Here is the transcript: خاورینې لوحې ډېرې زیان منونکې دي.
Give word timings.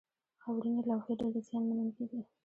خاورینې 0.41 0.81
لوحې 0.89 1.13
ډېرې 1.19 1.41
زیان 1.47 1.63
منونکې 1.67 2.03
دي. 2.09 2.19